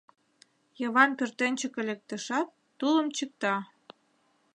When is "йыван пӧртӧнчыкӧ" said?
0.79-1.81